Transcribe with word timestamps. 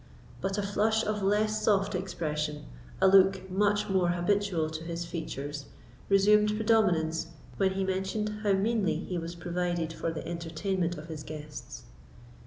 But 0.41 0.57
a 0.57 0.63
flush 0.63 1.05
of 1.05 1.21
less 1.21 1.61
soft 1.63 1.93
expression, 1.93 2.65
a 2.99 3.07
look 3.07 3.47
much 3.51 3.87
more 3.87 4.07
habitual 4.09 4.71
to 4.71 4.83
his 4.83 5.05
features, 5.05 5.65
resumed 6.09 6.55
predominance 6.55 7.27
when 7.57 7.73
he 7.73 7.83
mentioned 7.83 8.39
how 8.41 8.53
meanly 8.53 8.95
he 8.95 9.19
was 9.19 9.35
provided 9.35 9.93
for 9.93 10.09
the 10.11 10.27
entertainment 10.27 10.97
of 10.97 11.05
his 11.05 11.21
guests. 11.21 11.83